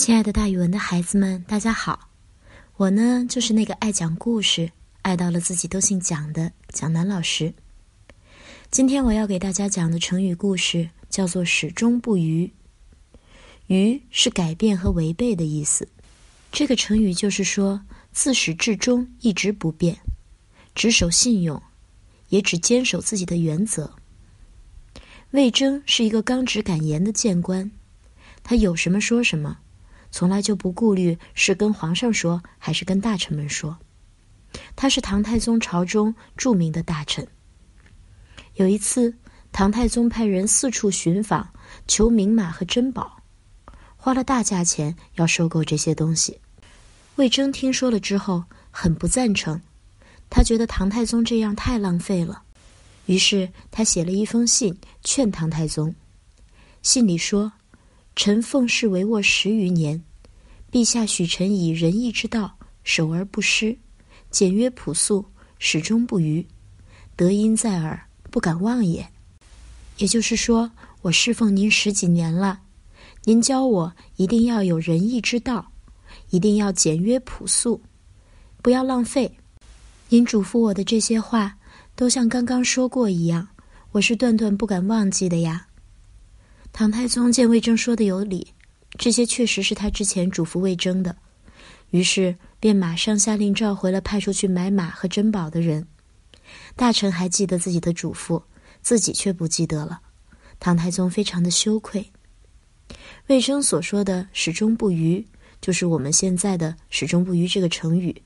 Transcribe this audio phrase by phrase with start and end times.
[0.00, 2.08] 亲爱的，大语文的孩子们，大家好！
[2.78, 7.52] 我呢，就是那个爱讲故事、爱到了自己都姓蒋的蒋楠老师。
[8.70, 12.50] 今天我要给大家讲的成语故事叫做“始终不渝”。
[13.68, 15.86] 渝是改变和违背的意思。
[16.50, 19.98] 这个成语就是说，自始至终一直不变，
[20.74, 21.62] 只守信用，
[22.30, 23.92] 也只坚守自己的原则。
[25.32, 27.70] 魏征是一个刚直敢言的谏官，
[28.42, 29.58] 他有什么说什么。
[30.10, 33.78] 从来就不顾虑是跟皇上说还是跟大臣们说，
[34.74, 37.26] 他是唐太宗朝中著名的大臣。
[38.54, 39.14] 有一次，
[39.52, 41.48] 唐太宗派人四处寻访，
[41.86, 43.22] 求名马和珍宝，
[43.96, 46.40] 花了大价钱要收购这些东西。
[47.14, 49.60] 魏征听说了之后，很不赞成，
[50.28, 52.42] 他觉得唐太宗这样太浪费了，
[53.06, 55.94] 于是他写了一封信劝唐太宗。
[56.82, 57.52] 信里说。
[58.22, 59.98] 臣奉侍帷幄十余年，
[60.70, 63.74] 陛下许臣以仁义之道守而不失，
[64.30, 65.24] 简约朴素，
[65.58, 66.46] 始终不渝，
[67.16, 67.98] 德音在耳，
[68.30, 69.08] 不敢忘也。
[69.96, 72.60] 也就是说，我侍奉您十几年了，
[73.24, 75.72] 您教我一定要有仁义之道，
[76.28, 77.80] 一定要简约朴素，
[78.60, 79.34] 不要浪费。
[80.10, 81.56] 您嘱咐我的这些话，
[81.96, 83.48] 都像刚刚说过一样，
[83.92, 85.68] 我是断断不敢忘记的呀。
[86.72, 88.54] 唐太宗见魏征说的有理，
[88.98, 91.14] 这些确实是他之前嘱咐魏征的，
[91.90, 95.86] 于是便马上下令召回了派出去买马和珍宝的人。
[96.74, 98.42] 大臣还记得自己的嘱咐，
[98.82, 100.00] 自己却不记得了。
[100.58, 102.10] 唐太宗非常的羞愧。
[103.28, 105.24] 魏征所说的“始终不渝”，
[105.60, 108.22] 就是我们现在的“始终不渝”这个成语，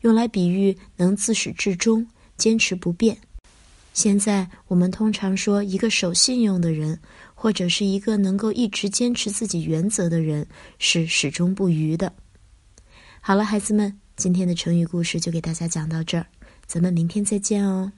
[0.00, 3.16] 用来比喻能自始至终坚持不变。
[3.92, 6.98] 现在我们通常说一个守信用的人。
[7.34, 10.46] 或者是一个能够一直坚持自己原则的人，
[10.78, 12.12] 是始终不渝的。
[13.20, 16.24] 好了，孩子们，今天的成语故事就给大家讲到这儿，
[16.66, 17.90] 咱们明天再见哦。